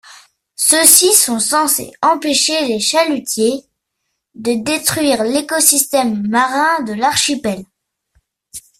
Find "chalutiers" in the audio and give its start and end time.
2.79-3.63